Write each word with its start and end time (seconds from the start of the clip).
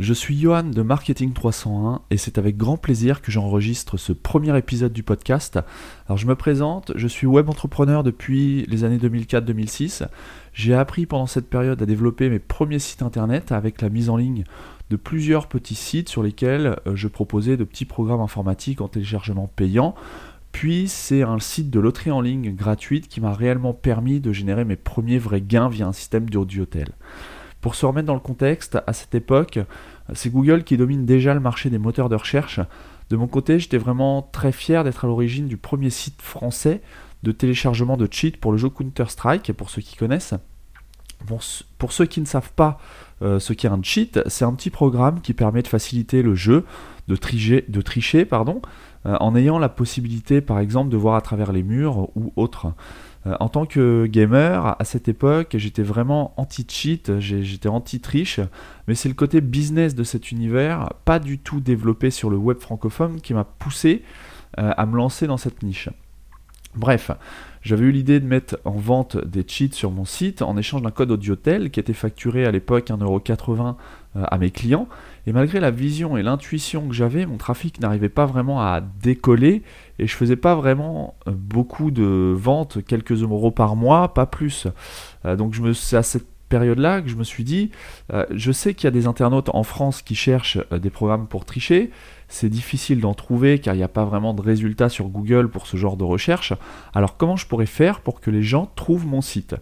Je 0.00 0.12
suis 0.12 0.36
Johan 0.36 0.64
de 0.64 0.82
Marketing 0.82 1.32
301 1.32 2.00
et 2.10 2.16
c'est 2.16 2.36
avec 2.36 2.56
grand 2.56 2.76
plaisir 2.76 3.22
que 3.22 3.30
j'enregistre 3.30 3.96
ce 3.96 4.12
premier 4.12 4.58
épisode 4.58 4.92
du 4.92 5.04
podcast. 5.04 5.60
Alors 6.06 6.18
je 6.18 6.26
me 6.26 6.34
présente, 6.34 6.90
je 6.96 7.06
suis 7.06 7.28
web 7.28 7.48
entrepreneur 7.48 8.02
depuis 8.02 8.66
les 8.68 8.82
années 8.82 8.98
2004-2006. 8.98 10.08
J'ai 10.52 10.74
appris 10.74 11.06
pendant 11.06 11.26
cette 11.26 11.48
période 11.48 11.80
à 11.80 11.86
développer 11.86 12.28
mes 12.28 12.40
premiers 12.40 12.80
sites 12.80 13.02
internet 13.02 13.52
avec 13.52 13.80
la 13.82 13.88
mise 13.88 14.10
en 14.10 14.16
ligne 14.16 14.42
de 14.90 14.96
plusieurs 14.96 15.46
petits 15.46 15.76
sites 15.76 16.08
sur 16.08 16.24
lesquels 16.24 16.76
euh, 16.88 16.96
je 16.96 17.06
proposais 17.06 17.56
de 17.56 17.62
petits 17.62 17.84
programmes 17.84 18.20
informatiques 18.20 18.80
en 18.80 18.88
téléchargement 18.88 19.48
payant. 19.54 19.94
Puis 20.50 20.88
c'est 20.88 21.22
un 21.22 21.38
site 21.38 21.70
de 21.70 21.78
loterie 21.78 22.10
en 22.10 22.20
ligne 22.20 22.52
gratuite 22.52 23.06
qui 23.06 23.20
m'a 23.20 23.32
réellement 23.32 23.74
permis 23.74 24.18
de 24.18 24.32
générer 24.32 24.64
mes 24.64 24.76
premiers 24.76 25.18
vrais 25.18 25.40
gains 25.40 25.68
via 25.68 25.86
un 25.86 25.92
système 25.92 26.28
d'audiotel. 26.28 26.88
Pour 27.64 27.76
se 27.76 27.86
remettre 27.86 28.06
dans 28.06 28.12
le 28.12 28.20
contexte, 28.20 28.76
à 28.86 28.92
cette 28.92 29.14
époque, 29.14 29.58
c'est 30.12 30.28
Google 30.28 30.64
qui 30.64 30.76
domine 30.76 31.06
déjà 31.06 31.32
le 31.32 31.40
marché 31.40 31.70
des 31.70 31.78
moteurs 31.78 32.10
de 32.10 32.14
recherche. 32.14 32.60
De 33.08 33.16
mon 33.16 33.26
côté, 33.26 33.58
j'étais 33.58 33.78
vraiment 33.78 34.20
très 34.20 34.52
fier 34.52 34.84
d'être 34.84 35.06
à 35.06 35.08
l'origine 35.08 35.48
du 35.48 35.56
premier 35.56 35.88
site 35.88 36.20
français 36.20 36.82
de 37.22 37.32
téléchargement 37.32 37.96
de 37.96 38.06
cheats 38.10 38.36
pour 38.38 38.52
le 38.52 38.58
jeu 38.58 38.68
Counter-Strike, 38.68 39.54
pour 39.54 39.70
ceux 39.70 39.80
qui 39.80 39.96
connaissent. 39.96 40.34
Pour, 41.78 41.90
ceux 41.90 42.04
qui 42.04 42.20
ne 42.20 42.26
savent 42.26 42.52
pas 42.54 42.78
euh, 43.22 43.38
ce 43.38 43.54
qu'est 43.54 43.68
un 43.68 43.82
cheat, 43.82 44.20
c'est 44.26 44.44
un 44.44 44.52
petit 44.52 44.68
programme 44.68 45.22
qui 45.22 45.32
permet 45.32 45.62
de 45.62 45.68
faciliter 45.68 46.20
le 46.20 46.34
jeu, 46.34 46.66
de, 47.08 47.16
tricher, 47.16 48.26
pardon, 48.26 48.60
euh, 49.06 49.16
en 49.20 49.34
ayant 49.34 49.58
la 49.58 49.70
possibilité 49.70 50.42
par 50.42 50.58
exemple 50.58 50.90
de 50.90 50.98
voir 50.98 51.14
à 51.14 51.22
travers 51.22 51.50
les 51.50 51.62
murs 51.62 52.10
ou 52.14 52.30
autres. 52.36 52.74
Euh, 53.26 53.36
en 53.40 53.48
tant 53.48 53.64
que 53.64 54.06
gamer, 54.06 54.76
à 54.78 54.84
cette 54.84 55.08
époque, 55.08 55.54
j'étais 55.54 55.82
vraiment 55.82 56.34
anti-cheat, 56.36 57.18
j'étais 57.20 57.68
anti-triche, 57.68 58.40
mais 58.86 58.94
c'est 58.94 59.08
le 59.08 59.14
côté 59.14 59.40
business 59.40 59.94
de 59.94 60.04
cet 60.04 60.30
univers, 60.30 60.90
pas 61.04 61.18
du 61.18 61.38
tout 61.38 61.60
développé 61.60 62.10
sur 62.10 62.28
le 62.30 62.36
web 62.36 62.58
francophone, 62.58 63.20
qui 63.20 63.32
m'a 63.32 63.44
poussé 63.44 64.02
euh, 64.58 64.72
à 64.76 64.86
me 64.86 64.96
lancer 64.96 65.26
dans 65.26 65.38
cette 65.38 65.62
niche. 65.62 65.88
Bref, 66.76 67.10
j'avais 67.64 67.86
eu 67.86 67.92
l'idée 67.92 68.20
de 68.20 68.26
mettre 68.26 68.58
en 68.64 68.72
vente 68.72 69.16
des 69.16 69.42
cheats 69.46 69.72
sur 69.72 69.90
mon 69.90 70.04
site 70.04 70.42
en 70.42 70.56
échange 70.58 70.82
d'un 70.82 70.90
code 70.90 71.10
audiotel 71.10 71.70
qui 71.70 71.80
était 71.80 71.94
facturé 71.94 72.44
à 72.44 72.50
l'époque 72.50 72.90
1,80€ 72.90 73.74
euh, 74.16 74.22
à 74.26 74.36
mes 74.36 74.50
clients. 74.50 74.86
Et 75.26 75.32
malgré 75.32 75.60
la 75.60 75.70
vision 75.70 76.18
et 76.18 76.22
l'intuition 76.22 76.86
que 76.86 76.94
j'avais, 76.94 77.24
mon 77.24 77.38
trafic 77.38 77.80
n'arrivait 77.80 78.10
pas 78.10 78.26
vraiment 78.26 78.60
à 78.60 78.82
décoller 79.02 79.62
et 79.98 80.06
je 80.06 80.14
faisais 80.14 80.36
pas 80.36 80.54
vraiment 80.54 81.14
euh, 81.26 81.32
beaucoup 81.34 81.90
de 81.90 82.34
ventes, 82.36 82.84
quelques 82.84 83.22
euros 83.22 83.50
par 83.50 83.76
mois, 83.76 84.12
pas 84.12 84.26
plus. 84.26 84.68
Euh, 85.24 85.34
donc 85.34 85.54
je 85.54 85.62
me, 85.62 85.72
c'est 85.72 85.96
à 85.96 86.02
cette 86.02 86.33
période-là 86.54 87.02
que 87.02 87.08
je 87.08 87.16
me 87.16 87.24
suis 87.24 87.42
dit, 87.42 87.70
je 88.30 88.52
sais 88.52 88.74
qu'il 88.74 88.84
y 88.84 88.88
a 88.88 88.92
des 88.92 89.06
internautes 89.06 89.50
en 89.52 89.64
France 89.64 90.02
qui 90.02 90.14
cherchent 90.14 90.58
des 90.70 90.90
programmes 90.90 91.26
pour 91.26 91.44
tricher. 91.44 91.90
C'est 92.28 92.48
difficile 92.48 93.00
d'en 93.00 93.14
trouver 93.14 93.58
car 93.58 93.74
il 93.74 93.78
n'y 93.78 93.82
a 93.82 93.88
pas 93.88 94.04
vraiment 94.04 94.34
de 94.34 94.42
résultats 94.42 94.88
sur 94.88 95.06
Google 95.08 95.48
pour 95.48 95.66
ce 95.66 95.76
genre 95.76 95.96
de 95.96 96.04
recherche. 96.04 96.52
Alors 96.94 97.16
comment 97.16 97.36
je 97.36 97.46
pourrais 97.46 97.66
faire 97.66 98.00
pour 98.00 98.20
que 98.20 98.30
les 98.30 98.42
gens 98.42 98.70
trouvent 98.76 99.06
mon 99.06 99.20
site? 99.20 99.56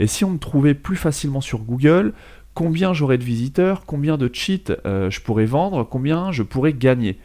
Et 0.00 0.06
si 0.06 0.24
on 0.24 0.30
me 0.30 0.38
trouvait 0.38 0.74
plus 0.74 0.96
facilement 0.96 1.40
sur 1.40 1.60
Google, 1.60 2.12
combien 2.52 2.92
j'aurais 2.92 3.18
de 3.18 3.24
visiteurs, 3.24 3.84
combien 3.86 4.16
de 4.16 4.30
cheats 4.32 4.76
euh, 4.86 5.10
je 5.10 5.20
pourrais 5.20 5.46
vendre, 5.46 5.84
combien 5.84 6.30
je 6.30 6.42
pourrais 6.42 6.72
gagner? 6.72 7.18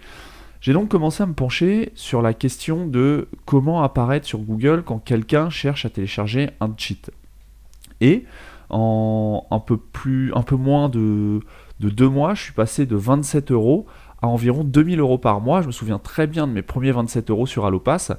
J'ai 0.61 0.73
donc 0.73 0.89
commencé 0.89 1.23
à 1.23 1.25
me 1.25 1.33
pencher 1.33 1.91
sur 1.95 2.21
la 2.21 2.33
question 2.33 2.85
de 2.87 3.27
comment 3.45 3.83
apparaître 3.83 4.27
sur 4.27 4.39
Google 4.39 4.83
quand 4.85 4.99
quelqu'un 4.99 5.49
cherche 5.49 5.85
à 5.85 5.89
télécharger 5.89 6.49
un 6.59 6.71
cheat. 6.75 7.11
Et 8.01 8.25
en 8.69 9.47
un 9.51 9.59
peu, 9.59 10.55
moins 10.55 10.89
de, 10.89 11.41
de 11.79 11.89
deux 11.89 12.09
mois, 12.09 12.33
je 12.33 12.43
suis 12.43 12.53
passé 12.53 12.85
de 12.85 12.95
27 12.95 13.51
euros 13.51 13.85
à 14.21 14.27
environ 14.27 14.63
2000 14.63 14.99
euros 14.99 15.17
par 15.17 15.41
mois. 15.41 15.61
Je 15.61 15.67
me 15.67 15.71
souviens 15.71 15.99
très 15.99 16.27
bien 16.27 16.47
de 16.47 16.53
mes 16.53 16.61
premiers 16.61 16.91
27 16.91 17.29
euros 17.29 17.45
sur 17.45 17.65
Allopass. 17.65 18.11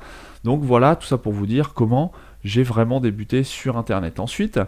Donc 0.45 0.63
voilà, 0.63 0.97
tout 0.97 1.07
ça 1.07 1.19
pour 1.19 1.33
vous 1.33 1.47
dire 1.47 1.75
comment 1.75 2.13
j'ai 2.45 2.63
vraiment 2.63 3.01
débuté 3.01 3.43
sur 3.43 3.77
Internet. 3.77 4.21
Ensuite, 4.21 4.61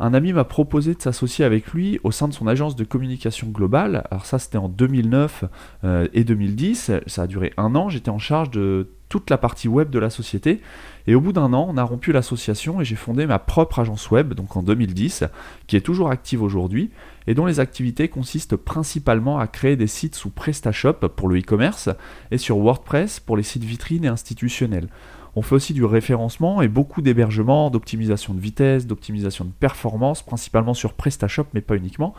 un 0.00 0.14
ami 0.14 0.32
m'a 0.32 0.44
proposé 0.44 0.94
de 0.94 1.02
s'associer 1.02 1.44
avec 1.44 1.68
lui 1.72 1.98
au 2.04 2.10
sein 2.10 2.28
de 2.28 2.32
son 2.32 2.46
agence 2.46 2.76
de 2.76 2.84
communication 2.84 3.48
globale. 3.48 4.04
Alors 4.10 4.26
ça, 4.26 4.38
c'était 4.38 4.58
en 4.58 4.68
2009 4.68 5.44
euh, 5.84 6.08
et 6.14 6.24
2010. 6.24 6.92
Ça 7.06 7.22
a 7.22 7.26
duré 7.26 7.52
un 7.56 7.74
an. 7.74 7.88
J'étais 7.88 8.10
en 8.10 8.18
charge 8.18 8.50
de 8.50 8.88
toute 9.08 9.30
la 9.30 9.38
partie 9.38 9.68
web 9.68 9.90
de 9.90 9.98
la 9.98 10.10
société. 10.10 10.60
Et 11.06 11.14
au 11.14 11.20
bout 11.20 11.32
d'un 11.32 11.52
an, 11.52 11.66
on 11.68 11.76
a 11.76 11.82
rompu 11.82 12.12
l'association 12.12 12.80
et 12.80 12.84
j'ai 12.84 12.96
fondé 12.96 13.26
ma 13.26 13.38
propre 13.38 13.78
agence 13.78 14.10
web, 14.10 14.34
donc 14.34 14.56
en 14.56 14.62
2010, 14.62 15.24
qui 15.66 15.76
est 15.76 15.80
toujours 15.80 16.10
active 16.10 16.42
aujourd'hui 16.42 16.90
et 17.26 17.34
dont 17.34 17.46
les 17.46 17.60
activités 17.60 18.08
consistent 18.08 18.56
principalement 18.56 19.38
à 19.38 19.46
créer 19.46 19.76
des 19.76 19.86
sites 19.86 20.14
sous 20.14 20.30
PrestaShop 20.30 21.08
pour 21.16 21.28
le 21.28 21.38
e-commerce 21.38 21.88
et 22.30 22.38
sur 22.38 22.58
WordPress 22.58 23.20
pour 23.20 23.36
les 23.36 23.42
sites 23.42 23.64
vitrines 23.64 24.04
et 24.04 24.08
institutionnels. 24.08 24.88
On 25.38 25.42
fait 25.42 25.54
aussi 25.54 25.72
du 25.72 25.84
référencement 25.84 26.62
et 26.62 26.66
beaucoup 26.66 27.00
d'hébergement, 27.00 27.70
d'optimisation 27.70 28.34
de 28.34 28.40
vitesse, 28.40 28.88
d'optimisation 28.88 29.44
de 29.44 29.52
performance, 29.52 30.20
principalement 30.20 30.74
sur 30.74 30.94
PrestaShop, 30.94 31.46
mais 31.54 31.60
pas 31.60 31.76
uniquement. 31.76 32.12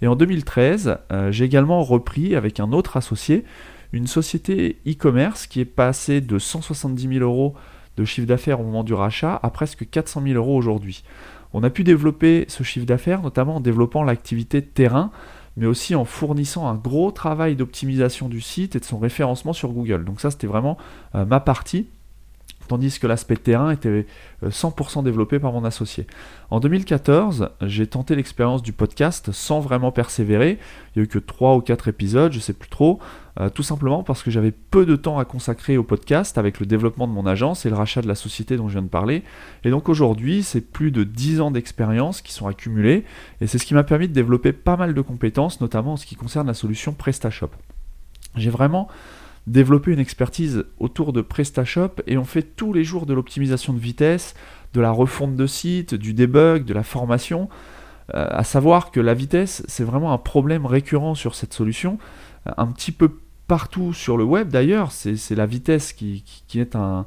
Et 0.00 0.06
en 0.06 0.16
2013, 0.16 0.96
euh, 1.12 1.30
j'ai 1.30 1.44
également 1.44 1.82
repris 1.82 2.34
avec 2.34 2.60
un 2.60 2.72
autre 2.72 2.96
associé 2.96 3.44
une 3.92 4.06
société 4.06 4.78
e-commerce 4.88 5.46
qui 5.46 5.60
est 5.60 5.66
passée 5.66 6.22
de 6.22 6.38
170 6.38 7.18
000 7.18 7.22
euros 7.22 7.54
de 7.98 8.06
chiffre 8.06 8.26
d'affaires 8.26 8.62
au 8.62 8.64
moment 8.64 8.82
du 8.82 8.94
rachat 8.94 9.38
à 9.42 9.50
presque 9.50 9.86
400 9.90 10.22
000 10.22 10.34
euros 10.36 10.56
aujourd'hui. 10.56 11.04
On 11.52 11.64
a 11.64 11.68
pu 11.68 11.84
développer 11.84 12.46
ce 12.48 12.62
chiffre 12.62 12.86
d'affaires 12.86 13.20
notamment 13.20 13.56
en 13.56 13.60
développant 13.60 14.02
l'activité 14.04 14.62
terrain, 14.62 15.10
mais 15.58 15.66
aussi 15.66 15.94
en 15.94 16.06
fournissant 16.06 16.66
un 16.66 16.76
gros 16.76 17.10
travail 17.10 17.56
d'optimisation 17.56 18.30
du 18.30 18.40
site 18.40 18.74
et 18.74 18.80
de 18.80 18.86
son 18.86 18.98
référencement 18.98 19.52
sur 19.52 19.68
Google. 19.68 20.06
Donc 20.06 20.22
ça 20.22 20.30
c'était 20.30 20.46
vraiment 20.46 20.78
euh, 21.14 21.26
ma 21.26 21.40
partie 21.40 21.88
tandis 22.68 22.98
que 22.98 23.06
l'aspect 23.06 23.36
terrain 23.36 23.70
était 23.70 24.06
100% 24.44 24.98
euh, 24.98 25.02
développé 25.02 25.38
par 25.38 25.52
mon 25.52 25.64
associé. 25.64 26.06
En 26.50 26.60
2014, 26.60 27.50
j'ai 27.62 27.86
tenté 27.86 28.14
l'expérience 28.16 28.62
du 28.62 28.72
podcast 28.72 29.32
sans 29.32 29.60
vraiment 29.60 29.92
persévérer. 29.92 30.58
Il 30.94 30.98
n'y 30.98 31.02
a 31.02 31.04
eu 31.04 31.08
que 31.08 31.18
3 31.18 31.56
ou 31.56 31.60
4 31.60 31.88
épisodes, 31.88 32.32
je 32.32 32.38
ne 32.38 32.42
sais 32.42 32.52
plus 32.52 32.68
trop, 32.68 33.00
euh, 33.40 33.48
tout 33.48 33.62
simplement 33.62 34.02
parce 34.02 34.22
que 34.22 34.30
j'avais 34.30 34.52
peu 34.52 34.86
de 34.86 34.96
temps 34.96 35.18
à 35.18 35.24
consacrer 35.24 35.76
au 35.76 35.82
podcast 35.82 36.38
avec 36.38 36.60
le 36.60 36.66
développement 36.66 37.08
de 37.08 37.12
mon 37.12 37.26
agence 37.26 37.66
et 37.66 37.70
le 37.70 37.74
rachat 37.74 38.00
de 38.00 38.08
la 38.08 38.14
société 38.14 38.56
dont 38.56 38.68
je 38.68 38.74
viens 38.74 38.82
de 38.82 38.88
parler. 38.88 39.22
Et 39.64 39.70
donc 39.70 39.88
aujourd'hui, 39.88 40.42
c'est 40.42 40.60
plus 40.60 40.90
de 40.90 41.04
10 41.04 41.40
ans 41.40 41.50
d'expérience 41.50 42.22
qui 42.22 42.32
sont 42.32 42.46
accumulés 42.46 43.04
et 43.40 43.46
c'est 43.46 43.58
ce 43.58 43.66
qui 43.66 43.74
m'a 43.74 43.84
permis 43.84 44.08
de 44.08 44.12
développer 44.12 44.52
pas 44.52 44.76
mal 44.76 44.94
de 44.94 45.00
compétences, 45.00 45.60
notamment 45.60 45.94
en 45.94 45.96
ce 45.96 46.06
qui 46.06 46.14
concerne 46.14 46.46
la 46.46 46.54
solution 46.54 46.92
PrestaShop. 46.92 47.50
J'ai 48.36 48.50
vraiment 48.50 48.88
développer 49.46 49.92
une 49.92 49.98
expertise 49.98 50.64
autour 50.78 51.12
de 51.12 51.20
PrestaShop 51.20 52.02
et 52.06 52.16
on 52.16 52.24
fait 52.24 52.42
tous 52.42 52.72
les 52.72 52.84
jours 52.84 53.06
de 53.06 53.14
l'optimisation 53.14 53.72
de 53.72 53.78
vitesse, 53.78 54.34
de 54.72 54.80
la 54.80 54.90
refonte 54.90 55.36
de 55.36 55.46
site, 55.46 55.94
du 55.94 56.14
debug, 56.14 56.64
de 56.64 56.74
la 56.74 56.82
formation. 56.82 57.48
Euh, 58.14 58.26
à 58.30 58.44
savoir 58.44 58.90
que 58.90 59.00
la 59.00 59.14
vitesse, 59.14 59.62
c'est 59.66 59.84
vraiment 59.84 60.12
un 60.12 60.18
problème 60.18 60.66
récurrent 60.66 61.14
sur 61.14 61.34
cette 61.34 61.54
solution, 61.54 61.98
un 62.44 62.66
petit 62.66 62.92
peu 62.92 63.10
partout 63.46 63.92
sur 63.92 64.16
le 64.16 64.24
web 64.24 64.48
d'ailleurs, 64.48 64.92
c'est 64.92 65.34
la 65.34 65.46
vitesse 65.46 65.92
qui, 65.92 66.24
est 66.54 66.76
un, 66.76 67.06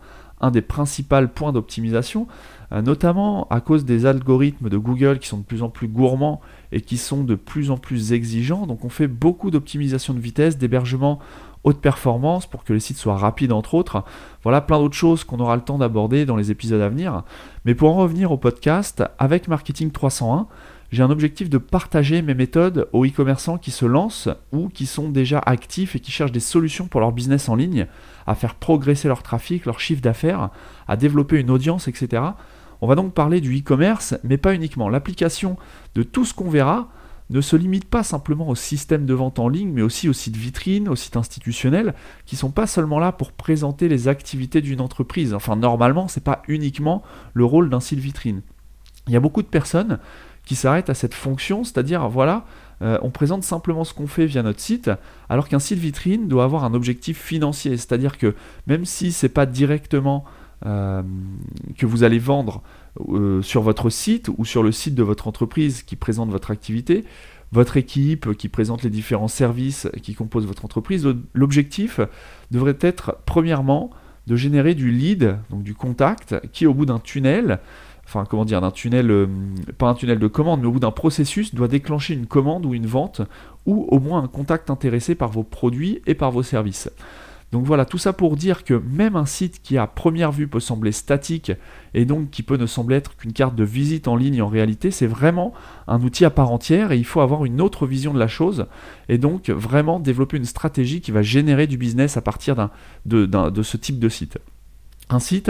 des 0.52 0.62
principaux 0.62 1.28
points 1.28 1.52
d'optimisation, 1.52 2.28
euh, 2.72 2.82
notamment 2.82 3.48
à 3.50 3.62
cause 3.62 3.86
des 3.86 4.06
algorithmes 4.06 4.70
de 4.70 4.78
Google 4.78 5.20
qui 5.20 5.28
sont 5.28 5.40
de 5.40 5.44
plus 5.44 5.64
en 5.64 5.70
plus 5.70 5.88
gourmands 5.88 6.42
et 6.72 6.82
qui 6.82 6.98
sont 6.98 7.24
de 7.24 7.36
plus 7.36 7.72
en 7.72 7.78
plus 7.78 8.14
exigeants. 8.14 8.68
Donc 8.68 8.86
on 8.86 8.90
fait 8.90 9.08
beaucoup 9.08 9.52
d'optimisation 9.52 10.14
de 10.14 10.20
vitesse, 10.20 10.58
d'hébergement 10.58 11.20
haute 11.64 11.82
performance 11.82 12.46
pour 12.46 12.64
que 12.64 12.74
les 12.74 12.80
sites 12.80 12.98
soient 12.98 13.18
rapides 13.18 13.52
entre 13.52 13.74
autres. 13.74 14.04
Voilà 14.44 14.62
plein 14.62 14.80
d'autres 14.80 14.96
choses 14.96 15.24
qu'on 15.24 15.40
aura 15.40 15.56
le 15.56 15.64
temps 15.64 15.78
d'aborder 15.78 16.26
dans 16.26 16.36
les 16.36 16.52
épisodes 16.52 16.82
à 16.82 16.90
venir. 16.90 17.24
Mais 17.66 17.76
pour 17.76 17.90
en 17.90 17.98
revenir 17.98 18.32
au 18.32 18.38
podcast, 18.38 19.04
avec 19.20 19.48
Marketing 19.48 19.92
301, 19.92 20.48
j'ai 20.92 21.04
un 21.04 21.10
objectif 21.10 21.50
de 21.50 21.58
partager 21.58 22.22
mes 22.22 22.34
méthodes 22.34 22.88
aux 22.94 23.06
e-commerçants 23.06 23.58
qui 23.58 23.72
se 23.72 23.86
lancent 23.86 24.30
ou 24.52 24.70
qui 24.70 24.86
sont 24.86 25.10
déjà 25.10 25.40
actifs 25.40 25.96
et 25.96 26.00
qui 26.00 26.12
cherchent 26.12 26.32
des 26.32 26.40
solutions 26.40 26.88
pour 26.88 27.02
leur 27.02 27.12
business 27.12 27.50
en 27.50 27.56
ligne, 27.56 27.88
à 28.26 28.36
faire 28.36 28.56
progresser 28.56 29.08
leur 29.08 29.24
trafic, 29.24 29.66
leur 29.66 29.80
chiffre 29.80 30.02
d'affaires, 30.02 30.50
à 30.88 30.96
développer 30.96 31.40
une 31.40 31.52
audience, 31.52 31.88
etc. 31.88 32.24
On 32.80 32.88
va 32.88 32.96
donc 32.96 33.14
parler 33.14 33.42
du 33.42 33.58
e-commerce, 33.58 34.16
mais 34.24 34.38
pas 34.38 34.54
uniquement. 34.54 34.88
L'application 34.88 35.58
de 35.96 36.04
tout 36.04 36.26
ce 36.26 36.34
qu'on 36.34 36.50
verra 36.50 36.90
ne 37.30 37.42
se 37.42 37.58
limite 37.58 37.86
pas 37.86 38.04
simplement 38.04 38.48
au 38.48 38.56
système 38.56 39.06
de 39.06 39.14
vente 39.14 39.40
en 39.40 39.50
ligne, 39.50 39.72
mais 39.74 39.82
aussi 39.82 40.08
aux 40.08 40.14
sites 40.14 40.38
vitrines, 40.38 40.88
aux 40.88 40.96
sites 40.96 41.18
institutionnels, 41.18 41.94
qui 42.26 42.38
sont 42.38 42.52
pas 42.52 42.68
seulement 42.68 43.00
là 43.00 43.12
pour 43.12 43.34
présenter 43.34 43.90
les 43.90 44.08
activités 44.08 44.62
d'une 44.62 44.80
entreprise. 44.80 45.34
Enfin, 45.34 45.58
normalement, 45.58 46.08
c'est 46.08 46.24
pas 46.24 46.42
uniquement 46.48 47.04
le 47.34 47.44
rôle 47.44 47.70
d'un 47.70 47.82
site 47.82 48.00
vitrine. 48.00 48.42
Il 49.08 49.14
y 49.14 49.18
a 49.18 49.22
beaucoup 49.22 49.42
de 49.42 49.48
personnes 49.48 50.00
qui 50.48 50.56
s'arrêtent 50.56 50.90
à 50.90 50.94
cette 50.94 51.14
fonction, 51.14 51.66
c'est-à-dire, 51.66 52.08
voilà, 52.08 52.46
euh, 52.82 52.98
on 53.02 53.10
présente 53.10 53.44
simplement 53.44 53.84
ce 53.84 53.94
qu'on 53.94 54.08
fait 54.08 54.26
via 54.26 54.44
notre 54.44 54.62
site, 54.62 54.90
alors 55.28 55.50
qu'un 55.50 55.60
site 55.60 55.78
vitrine 55.78 56.30
doit 56.30 56.46
avoir 56.46 56.64
un 56.64 56.74
objectif 56.74 57.22
financier, 57.22 57.76
c'est-à-dire 57.76 58.18
que 58.18 58.34
même 58.66 58.86
si 58.86 59.12
c'est 59.12 59.30
pas 59.30 59.46
directement 59.46 60.24
euh, 60.66 61.04
que 61.78 61.86
vous 61.86 62.04
allez 62.04 62.18
vendre 62.18 62.64
euh, 63.10 63.42
sur 63.42 63.62
votre 63.62 63.90
site 63.90 64.30
ou 64.38 64.46
sur 64.46 64.64
le 64.64 64.72
site 64.72 64.96
de 64.96 65.04
votre 65.04 65.28
entreprise 65.28 65.84
qui 65.84 65.98
présente 65.98 66.30
votre 66.30 66.50
activité, 66.50 67.04
votre 67.52 67.76
équipe, 67.76 68.34
qui 68.38 68.48
présente 68.48 68.84
les 68.84 68.90
différents 68.90 69.28
services 69.28 69.90
qui 70.02 70.16
composent 70.16 70.48
votre 70.48 70.64
entreprise. 70.64 71.06
L'objectif 71.34 72.00
devrait 72.52 72.78
être 72.80 73.18
premièrement 73.26 73.92
de 74.28 74.36
générer 74.36 74.76
du 74.76 74.92
lead, 74.92 75.38
donc 75.50 75.64
du 75.64 75.74
contact, 75.74 76.36
qui 76.52 76.66
au 76.66 76.74
bout 76.74 76.86
d'un 76.86 77.00
tunnel, 77.00 77.60
enfin 78.08 78.26
comment 78.26 78.46
dire, 78.46 78.62
d'un 78.62 78.72
tunnel, 78.72 79.12
euh, 79.12 79.28
pas 79.78 79.90
un 79.90 79.94
tunnel 79.94 80.18
de 80.18 80.28
commande, 80.28 80.62
mais 80.62 80.68
au 80.68 80.72
bout 80.72 80.80
d'un 80.80 80.92
processus, 80.92 81.54
doit 81.54 81.68
déclencher 81.68 82.14
une 82.14 82.26
commande 82.26 82.66
ou 82.66 82.74
une 82.74 82.88
vente, 82.88 83.22
ou 83.66 83.86
au 83.90 84.00
moins 84.00 84.24
un 84.24 84.28
contact 84.28 84.70
intéressé 84.70 85.14
par 85.14 85.30
vos 85.30 85.44
produits 85.44 86.02
et 86.08 86.16
par 86.16 86.32
vos 86.32 86.44
services. 86.44 86.90
Donc 87.52 87.66
voilà, 87.66 87.86
tout 87.86 87.98
ça 87.98 88.12
pour 88.12 88.36
dire 88.36 88.66
que 88.66 88.74
même 88.74 89.16
un 89.16 89.26
site 89.26 89.62
qui 89.62 89.78
à 89.78 89.88
première 89.88 90.34
vue 90.34 90.48
peut 90.50 90.60
sembler 90.60 90.92
statique 90.92 91.52
et 91.94 92.04
donc 92.04 92.30
qui 92.30 92.44
peut 92.44 92.58
ne 92.58 92.66
sembler 92.66 92.98
être 92.98 93.16
qu'une 93.16 93.32
carte 93.32 93.56
de 93.56 93.64
visite 93.64 94.10
en 94.10 94.18
ligne 94.18 94.42
en 94.42 94.48
réalité, 94.48 94.92
c'est 94.92 95.08
vraiment 95.08 95.54
un 95.88 96.02
outil 96.02 96.26
à 96.26 96.30
part 96.30 96.52
entière 96.52 96.92
et 96.92 96.98
il 96.98 97.06
faut 97.06 97.22
avoir 97.22 97.46
une 97.46 97.62
autre 97.62 97.88
vision 97.88 98.14
de 98.14 98.20
la 98.20 98.28
chose 98.28 98.66
et 99.08 99.18
donc 99.18 99.50
vraiment 99.50 100.02
développer 100.02 100.36
une 100.36 100.46
stratégie 100.46 101.00
qui 101.00 101.12
va 101.12 101.22
générer 101.22 101.68
du 101.68 101.78
business 101.78 102.18
à 102.18 102.22
partir 102.22 102.70
de, 103.06 103.26
de 103.26 103.64
ce 103.64 103.78
type 103.78 104.00
de 104.00 104.10
site. 104.10 104.40
Un 105.10 105.20
site, 105.20 105.50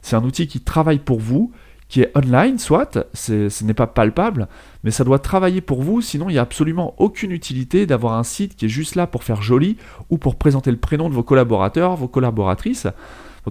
c'est 0.00 0.14
un 0.14 0.22
outil 0.22 0.46
qui 0.46 0.60
travaille 0.60 1.00
pour 1.00 1.18
vous, 1.18 1.50
qui 1.92 2.00
est 2.00 2.10
online, 2.16 2.58
soit, 2.58 3.06
ce 3.12 3.64
n'est 3.64 3.74
pas 3.74 3.86
palpable, 3.86 4.48
mais 4.82 4.90
ça 4.90 5.04
doit 5.04 5.18
travailler 5.18 5.60
pour 5.60 5.82
vous, 5.82 6.00
sinon 6.00 6.30
il 6.30 6.32
n'y 6.32 6.38
a 6.38 6.42
absolument 6.42 6.94
aucune 6.96 7.32
utilité 7.32 7.84
d'avoir 7.84 8.14
un 8.14 8.22
site 8.22 8.56
qui 8.56 8.64
est 8.64 8.70
juste 8.70 8.94
là 8.94 9.06
pour 9.06 9.24
faire 9.24 9.42
joli 9.42 9.76
ou 10.08 10.16
pour 10.16 10.36
présenter 10.36 10.70
le 10.70 10.78
prénom 10.78 11.10
de 11.10 11.14
vos 11.14 11.22
collaborateurs, 11.22 11.94
vos 11.96 12.08
collaboratrices. 12.08 12.86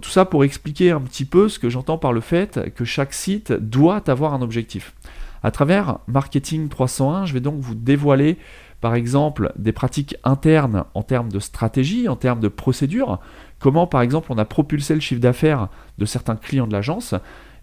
tout 0.02 0.10
ça 0.10 0.26
pour 0.26 0.44
expliquer 0.44 0.90
un 0.90 1.02
petit 1.02 1.26
peu 1.26 1.50
ce 1.50 1.60
que 1.60 1.70
j'entends 1.70 2.00
par 2.00 2.14
le 2.14 2.20
fait 2.20 2.74
que 2.74 2.84
chaque 2.84 3.14
site 3.14 3.54
doit 3.54 4.10
avoir 4.10 4.34
un 4.34 4.42
objectif. 4.42 4.96
À 5.44 5.52
travers 5.52 6.00
Marketing 6.08 6.68
301, 6.68 7.26
je 7.26 7.34
vais 7.34 7.42
donc 7.42 7.60
vous 7.60 7.76
dévoiler 7.76 8.40
par 8.82 8.96
exemple 8.96 9.54
des 9.58 9.72
pratiques 9.72 10.16
internes 10.24 10.84
en 10.94 11.04
termes 11.04 11.32
de 11.32 11.40
stratégie, 11.40 12.10
en 12.10 12.16
termes 12.16 12.40
de 12.40 12.48
procédure, 12.48 13.20
comment 13.60 13.88
par 13.88 14.02
exemple 14.02 14.32
on 14.32 14.38
a 14.38 14.46
propulsé 14.46 14.96
le 14.96 15.00
chiffre 15.00 15.22
d'affaires 15.22 15.70
de 15.98 16.06
certains 16.06 16.36
clients 16.36 16.68
de 16.68 16.74
l'agence, 16.74 17.14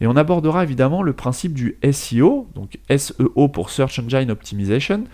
et 0.00 0.06
on 0.06 0.16
abordera 0.16 0.62
évidemment 0.62 1.02
le 1.02 1.12
principe 1.12 1.52
du 1.52 1.76
SEO, 1.92 2.48
donc 2.54 2.78
SEO 2.96 3.48
pour 3.48 3.70
Search 3.70 3.98
Engine 3.98 4.30
Optimization, 4.30 5.04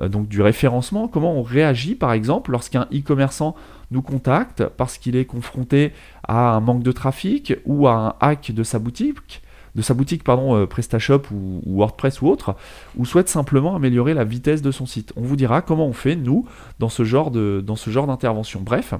euh, 0.00 0.08
donc 0.08 0.28
du 0.28 0.42
référencement, 0.42 1.06
comment 1.06 1.34
on 1.34 1.42
réagit 1.42 1.94
par 1.94 2.12
exemple 2.12 2.50
lorsqu'un 2.50 2.88
e-commerçant 2.92 3.54
nous 3.92 4.02
contacte 4.02 4.64
parce 4.76 4.98
qu'il 4.98 5.16
est 5.16 5.26
confronté 5.26 5.92
à 6.26 6.54
un 6.54 6.60
manque 6.60 6.82
de 6.82 6.92
trafic 6.92 7.54
ou 7.64 7.86
à 7.86 7.94
un 7.94 8.14
hack 8.20 8.50
de 8.52 8.62
sa 8.64 8.78
boutique 8.78 9.42
de 9.74 9.82
sa 9.82 9.94
boutique 9.94 10.24
pardon, 10.24 10.56
euh, 10.56 10.66
PrestaShop 10.66 11.22
ou, 11.32 11.60
WordPress 11.66 12.20
ou 12.20 12.28
autre, 12.28 12.56
ou 12.96 13.04
souhaite 13.04 13.28
simplement 13.28 13.74
améliorer 13.74 14.14
la 14.14 14.24
vitesse 14.24 14.62
de 14.62 14.70
son 14.70 14.86
site. 14.86 15.12
On 15.16 15.22
vous 15.22 15.36
dira 15.36 15.62
comment 15.62 15.86
on 15.86 15.92
fait, 15.92 16.16
nous, 16.16 16.46
dans 16.78 16.88
ce 16.88 17.04
genre 17.04 17.30
d'intervention. 17.30 18.60
Bref, 18.60 18.94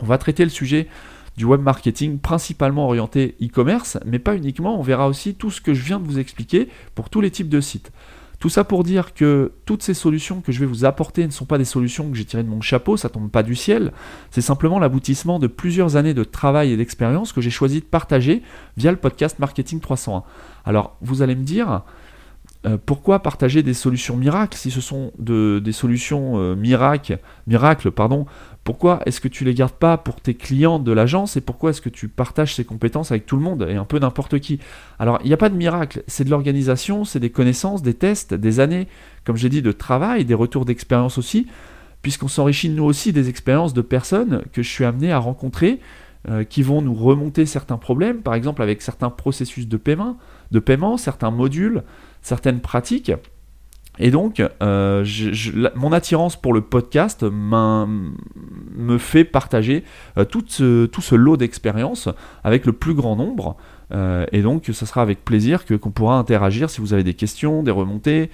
on 0.00 0.06
va 0.06 0.18
traiter 0.18 0.44
le 0.44 0.50
sujet 0.50 0.88
du 1.36 1.44
web 1.44 1.60
marketing 1.60 2.18
principalement 2.18 2.86
orienté 2.86 3.36
e-commerce, 3.42 3.98
mais 4.06 4.18
pas 4.18 4.36
uniquement, 4.36 4.78
on 4.78 4.82
verra 4.82 5.06
aussi 5.08 5.34
tout 5.34 5.50
ce 5.50 5.60
que 5.60 5.74
je 5.74 5.82
viens 5.82 6.00
de 6.00 6.06
vous 6.06 6.18
expliquer 6.18 6.68
pour 6.94 7.10
tous 7.10 7.20
les 7.20 7.30
types 7.30 7.48
de 7.48 7.60
sites. 7.60 7.92
Tout 8.38 8.48
ça 8.48 8.64
pour 8.64 8.84
dire 8.84 9.14
que 9.14 9.52
toutes 9.64 9.82
ces 9.82 9.94
solutions 9.94 10.40
que 10.40 10.52
je 10.52 10.60
vais 10.60 10.66
vous 10.66 10.84
apporter 10.84 11.26
ne 11.26 11.32
sont 11.32 11.46
pas 11.46 11.56
des 11.58 11.64
solutions 11.64 12.10
que 12.10 12.16
j'ai 12.16 12.24
tirées 12.24 12.42
de 12.42 12.48
mon 12.48 12.60
chapeau, 12.60 12.96
ça 12.96 13.08
tombe 13.08 13.30
pas 13.30 13.42
du 13.42 13.54
ciel, 13.54 13.92
c'est 14.30 14.42
simplement 14.42 14.78
l'aboutissement 14.78 15.38
de 15.38 15.46
plusieurs 15.46 15.96
années 15.96 16.14
de 16.14 16.24
travail 16.24 16.72
et 16.72 16.76
d'expérience 16.76 17.32
que 17.32 17.40
j'ai 17.40 17.50
choisi 17.50 17.80
de 17.80 17.86
partager 17.86 18.42
via 18.76 18.90
le 18.90 18.98
podcast 18.98 19.38
Marketing 19.38 19.80
301. 19.80 20.22
Alors, 20.66 20.96
vous 21.00 21.22
allez 21.22 21.34
me 21.34 21.44
dire, 21.44 21.82
euh, 22.66 22.76
pourquoi 22.84 23.20
partager 23.20 23.62
des 23.62 23.74
solutions 23.74 24.16
miracles 24.16 24.58
si 24.58 24.70
ce 24.70 24.80
sont 24.80 25.12
des 25.18 25.72
solutions 25.72 26.38
euh, 26.38 26.54
miracles, 26.54 27.18
miracles 27.46 27.90
pardon, 27.90 28.26
pourquoi 28.66 28.98
est-ce 29.06 29.20
que 29.20 29.28
tu 29.28 29.44
les 29.44 29.54
gardes 29.54 29.70
pas 29.70 29.96
pour 29.96 30.20
tes 30.20 30.34
clients 30.34 30.80
de 30.80 30.90
l'agence 30.90 31.36
et 31.36 31.40
pourquoi 31.40 31.70
est-ce 31.70 31.80
que 31.80 31.88
tu 31.88 32.08
partages 32.08 32.56
ces 32.56 32.64
compétences 32.64 33.12
avec 33.12 33.24
tout 33.24 33.36
le 33.36 33.42
monde 33.42 33.64
et 33.70 33.76
un 33.76 33.84
peu 33.84 34.00
n'importe 34.00 34.40
qui? 34.40 34.58
Alors, 34.98 35.20
il 35.22 35.28
n'y 35.28 35.32
a 35.32 35.36
pas 35.36 35.50
de 35.50 35.54
miracle, 35.54 36.02
c'est 36.08 36.24
de 36.24 36.30
l'organisation, 36.30 37.04
c'est 37.04 37.20
des 37.20 37.30
connaissances, 37.30 37.84
des 37.84 37.94
tests, 37.94 38.34
des 38.34 38.58
années, 38.58 38.88
comme 39.24 39.36
j'ai 39.36 39.50
dit, 39.50 39.62
de 39.62 39.70
travail, 39.70 40.24
des 40.24 40.34
retours 40.34 40.64
d'expérience 40.64 41.16
aussi, 41.16 41.46
puisqu'on 42.02 42.26
s'enrichit 42.26 42.68
nous 42.68 42.82
aussi 42.82 43.12
des 43.12 43.28
expériences 43.28 43.72
de 43.72 43.82
personnes 43.82 44.42
que 44.52 44.64
je 44.64 44.68
suis 44.68 44.84
amené 44.84 45.12
à 45.12 45.18
rencontrer 45.18 45.78
euh, 46.28 46.42
qui 46.42 46.64
vont 46.64 46.82
nous 46.82 46.94
remonter 46.94 47.46
certains 47.46 47.78
problèmes, 47.78 48.20
par 48.22 48.34
exemple 48.34 48.62
avec 48.62 48.82
certains 48.82 49.10
processus 49.10 49.68
de 49.68 49.76
paiement, 49.76 50.18
de 50.50 50.58
paiement 50.58 50.96
certains 50.96 51.30
modules, 51.30 51.84
certaines 52.20 52.60
pratiques. 52.60 53.12
Et 53.98 54.10
donc, 54.10 54.42
euh, 54.62 55.04
mon 55.74 55.92
attirance 55.92 56.36
pour 56.36 56.52
le 56.52 56.60
podcast 56.60 57.24
me 57.24 58.98
fait 58.98 59.24
partager 59.24 59.84
euh, 60.18 60.24
tout, 60.24 60.44
ce, 60.48 61.14
lot 61.14 61.36
d'expériences 61.36 62.08
avec 62.44 62.66
le 62.66 62.72
plus 62.72 62.94
grand 62.94 63.16
nombre. 63.16 63.56
Euh, 63.92 64.26
et 64.32 64.42
donc, 64.42 64.64
ce 64.66 64.84
sera 64.84 65.00
avec 65.00 65.24
plaisir 65.24 65.64
que 65.64 65.74
qu'on 65.74 65.90
pourra 65.90 66.18
interagir 66.18 66.68
si 66.68 66.80
vous 66.80 66.92
avez 66.92 67.04
des 67.04 67.14
questions, 67.14 67.62
des 67.62 67.70
remontées, 67.70 68.30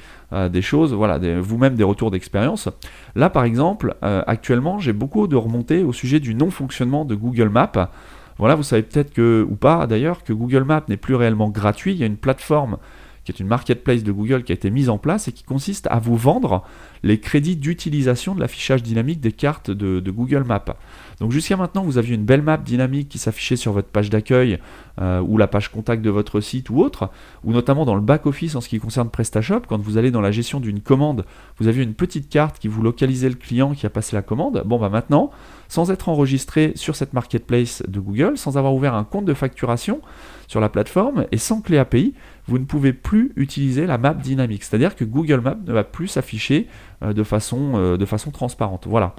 des 0.51 0.63
choses, 0.63 0.95
voilà, 0.95 1.19
vous-même 1.41 1.75
des 1.75 1.85
retours 1.85 2.11
d'expérience. 2.11 2.69
Là, 3.15 3.29
par 3.29 3.45
exemple, 3.45 3.95
actuellement, 4.01 4.79
j'ai 4.79 4.95
beaucoup 4.95 5.27
de 5.27 5.37
remontées 5.37 5.85
au 5.85 5.93
sujet 5.93 6.21
du 6.21 6.35
non-fonctionnement 6.35 7.05
de 7.05 7.15
Google 7.15 7.51
Maps. 7.51 7.91
Voilà, 8.39 8.55
vous 8.55 8.63
savez 8.63 8.83
peut-être 8.83 9.13
que, 9.13 9.47
ou 9.49 9.57
pas 9.57 9.87
d'ailleurs, 9.87 10.25
que 10.25 10.33
Google 10.33 10.65
Maps 10.65 10.83
n'est 10.89 10.97
plus 10.97 11.15
réellement 11.15 11.51
gratuit. 11.51 11.93
Il 11.93 11.99
y 11.99 12.03
a 12.03 12.07
une 12.07 12.17
plateforme 12.17 12.79
qui 13.25 13.33
est 13.33 13.41
une 13.41 13.47
marketplace 13.47 14.03
de 14.03 14.13
Google 14.13 14.43
qui 14.43 14.53
a 14.53 14.55
été 14.55 14.71
mise 14.71 14.89
en 14.89 14.99
place 14.99 15.29
et 15.29 15.33
qui 15.33 15.45
consiste 15.45 15.87
à 15.91 15.99
vous 15.99 16.17
vendre 16.17 16.65
les 17.03 17.19
crédits 17.19 17.57
d'utilisation 17.57 18.35
de 18.35 18.41
l'affichage 18.41 18.83
dynamique 18.83 19.21
des 19.21 19.33
cartes 19.33 19.71
de, 19.71 20.11
Google 20.11 20.45
Maps. 20.45 20.77
Donc 21.21 21.31
jusqu'à 21.33 21.57
maintenant, 21.57 21.83
vous 21.83 21.99
aviez 21.99 22.15
une 22.15 22.25
belle 22.25 22.43
map 22.43 22.57
dynamique 22.57 23.09
qui 23.09 23.19
s'affichait 23.19 23.57
sur 23.57 23.73
votre 23.73 23.89
page 23.89 24.11
d'accueil 24.11 24.59
euh, 25.01 25.21
ou 25.21 25.39
la 25.39 25.47
page 25.47 25.71
contact 25.71 26.03
de 26.03 26.11
votre 26.11 26.41
site 26.41 26.69
ou 26.71 26.81
autre, 26.81 27.11
ou 27.45 27.53
notamment 27.53 27.85
dans 27.85 27.95
le 27.95 28.01
back-office 28.01 28.55
en 28.57 28.61
ce 28.61 28.69
qui 28.69 28.79
concerne 28.79 29.09
PrestaShop, 29.09 29.63
quand 29.69 29.81
vous 29.81 29.99
allez 29.99 30.11
dans 30.11 30.21
la 30.21 30.31
gestion 30.31 30.61
d'une 30.61 30.81
commande, 30.81 31.25
vous 31.59 31.69
avez 31.69 31.83
une 31.83 31.95
petite 31.95 32.29
carte 32.29 32.59
qui 32.59 32.69
vous 32.69 32.83
localisait 32.83 33.29
le 33.29 33.37
client 33.37 33.73
qui 33.75 33.87
a 33.87 33.91
passé 33.91 34.15
la 34.17 34.23
commande. 34.23 34.63
Bon 34.67 34.79
bah 34.79 34.89
maintenant, 34.89 35.31
sans 35.69 35.91
être 35.91 36.09
enregistré 36.09 36.73
sur 36.75 36.97
cette 36.97 37.15
marketplace 37.15 37.83
de 37.89 38.01
Google, 38.01 38.37
sans 38.37 38.59
avoir 38.59 38.75
ouvert 38.75 38.95
un 38.95 39.05
compte 39.05 39.25
de 39.25 39.35
facturation 39.35 40.01
sur 40.47 40.61
la 40.61 40.69
plateforme 40.69 41.25
et 41.33 41.39
sans 41.39 41.63
clé 41.63 41.79
API, 41.79 42.15
vous 42.47 42.59
ne 42.59 42.65
pouvez 42.65 42.93
plus 42.93 43.33
utiliser 43.37 43.87
la 43.87 43.99
map 43.99 44.15
dynamique. 44.15 44.65
C'est-à-dire 44.65 44.97
que 44.97 45.05
Google 45.05 45.41
Maps 45.41 45.59
ne 45.65 45.73
va 45.73 45.85
plus 45.85 46.09
s'afficher 46.09 46.67
euh, 47.03 47.13
de, 47.13 47.23
façon, 47.23 47.73
euh, 47.77 47.97
de 47.97 48.05
façon 48.05 48.31
transparente. 48.31 48.87
Voilà. 48.87 49.15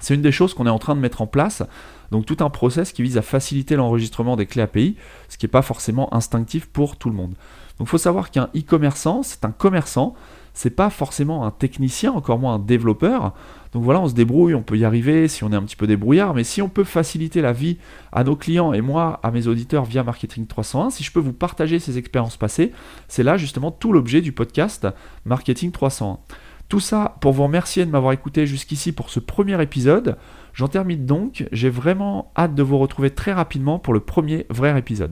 C'est 0.00 0.14
une 0.14 0.22
des 0.22 0.32
choses 0.32 0.54
qu'on 0.54 0.66
est 0.66 0.70
en 0.70 0.78
train 0.78 0.94
de 0.94 1.00
mettre 1.00 1.22
en 1.22 1.26
place. 1.26 1.62
Donc 2.10 2.26
tout 2.26 2.36
un 2.40 2.50
process 2.50 2.92
qui 2.92 3.02
vise 3.02 3.18
à 3.18 3.22
faciliter 3.22 3.76
l'enregistrement 3.76 4.36
des 4.36 4.46
clés 4.46 4.62
API, 4.62 4.96
ce 5.28 5.38
qui 5.38 5.46
n'est 5.46 5.50
pas 5.50 5.62
forcément 5.62 6.12
instinctif 6.14 6.66
pour 6.66 6.96
tout 6.96 7.10
le 7.10 7.16
monde. 7.16 7.34
Donc 7.78 7.88
il 7.88 7.90
faut 7.90 7.98
savoir 7.98 8.30
qu'un 8.30 8.48
e-commerçant, 8.54 9.22
c'est 9.22 9.44
un 9.44 9.50
commerçant, 9.50 10.14
c'est 10.54 10.70
pas 10.70 10.88
forcément 10.88 11.44
un 11.44 11.50
technicien, 11.50 12.12
encore 12.12 12.38
moins 12.38 12.54
un 12.54 12.58
développeur. 12.58 13.34
Donc 13.72 13.82
voilà, 13.82 14.00
on 14.00 14.08
se 14.08 14.14
débrouille, 14.14 14.54
on 14.54 14.62
peut 14.62 14.78
y 14.78 14.86
arriver 14.86 15.28
si 15.28 15.44
on 15.44 15.52
est 15.52 15.56
un 15.56 15.62
petit 15.62 15.76
peu 15.76 15.86
débrouillard, 15.86 16.32
mais 16.32 16.44
si 16.44 16.62
on 16.62 16.70
peut 16.70 16.84
faciliter 16.84 17.42
la 17.42 17.52
vie 17.52 17.76
à 18.12 18.24
nos 18.24 18.36
clients 18.36 18.72
et 18.72 18.80
moi 18.80 19.20
à 19.22 19.30
mes 19.30 19.48
auditeurs 19.48 19.84
via 19.84 20.02
Marketing 20.02 20.46
301, 20.46 20.90
si 20.90 21.04
je 21.04 21.12
peux 21.12 21.20
vous 21.20 21.34
partager 21.34 21.78
ces 21.78 21.98
expériences 21.98 22.38
passées, 22.38 22.72
c'est 23.08 23.22
là 23.22 23.36
justement 23.36 23.70
tout 23.70 23.92
l'objet 23.92 24.22
du 24.22 24.32
podcast 24.32 24.86
Marketing 25.26 25.72
301. 25.72 26.18
Tout 26.68 26.80
ça 26.80 27.16
pour 27.20 27.32
vous 27.32 27.44
remercier 27.44 27.86
de 27.86 27.90
m'avoir 27.90 28.12
écouté 28.12 28.46
jusqu'ici 28.46 28.90
pour 28.90 29.10
ce 29.10 29.20
premier 29.20 29.60
épisode. 29.62 30.16
J'en 30.52 30.68
termine 30.68 31.06
donc, 31.06 31.46
j'ai 31.52 31.70
vraiment 31.70 32.32
hâte 32.36 32.54
de 32.54 32.62
vous 32.62 32.78
retrouver 32.78 33.10
très 33.10 33.32
rapidement 33.32 33.78
pour 33.78 33.94
le 33.94 34.00
premier 34.00 34.46
vrai 34.50 34.76
épisode. 34.76 35.04